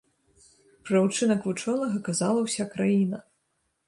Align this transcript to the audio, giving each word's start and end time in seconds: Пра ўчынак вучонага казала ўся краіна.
Пра 0.85 1.01
ўчынак 1.07 1.45
вучонага 1.49 1.97
казала 2.07 2.39
ўся 2.47 2.65
краіна. 2.73 3.21